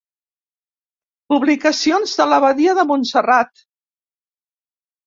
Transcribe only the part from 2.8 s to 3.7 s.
de Montserrat.